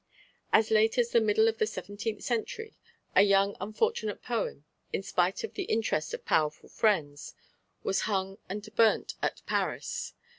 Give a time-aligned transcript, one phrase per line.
[0.51, 2.75] As late as the middle of the seventeenth century
[3.15, 4.57] a young unfortunate poet,
[4.91, 7.35] in spite of the interest of powerful friends,
[7.83, 10.13] was hung and burnt at Paris.